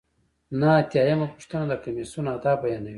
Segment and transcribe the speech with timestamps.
[0.59, 2.89] نهه اتیا یمه پوښتنه د کمیسیون اهداف بیانوي.